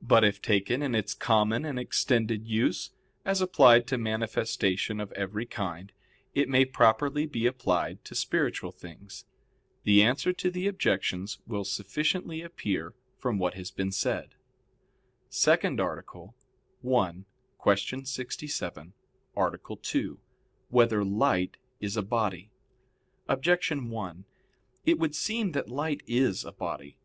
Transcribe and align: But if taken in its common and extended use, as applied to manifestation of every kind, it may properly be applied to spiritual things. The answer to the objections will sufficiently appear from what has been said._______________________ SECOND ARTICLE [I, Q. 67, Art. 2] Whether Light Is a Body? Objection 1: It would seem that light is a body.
But 0.00 0.24
if 0.24 0.40
taken 0.40 0.80
in 0.80 0.94
its 0.94 1.12
common 1.12 1.66
and 1.66 1.78
extended 1.78 2.46
use, 2.48 2.92
as 3.26 3.42
applied 3.42 3.86
to 3.88 3.98
manifestation 3.98 5.00
of 5.00 5.12
every 5.12 5.44
kind, 5.44 5.92
it 6.32 6.48
may 6.48 6.64
properly 6.64 7.26
be 7.26 7.44
applied 7.46 8.02
to 8.06 8.14
spiritual 8.14 8.72
things. 8.72 9.26
The 9.82 10.02
answer 10.02 10.32
to 10.32 10.50
the 10.50 10.66
objections 10.66 11.40
will 11.46 11.66
sufficiently 11.66 12.40
appear 12.40 12.94
from 13.18 13.36
what 13.38 13.52
has 13.52 13.70
been 13.70 13.92
said._______________________ 13.92 14.30
SECOND 15.28 15.78
ARTICLE 15.78 16.34
[I, 16.82 17.12
Q. 17.62 18.04
67, 18.06 18.94
Art. 19.36 19.60
2] 19.82 20.20
Whether 20.70 21.04
Light 21.04 21.58
Is 21.80 21.98
a 21.98 22.02
Body? 22.02 22.50
Objection 23.28 23.90
1: 23.90 24.24
It 24.86 24.98
would 24.98 25.14
seem 25.14 25.52
that 25.52 25.68
light 25.68 26.02
is 26.06 26.46
a 26.46 26.52
body. 26.52 26.96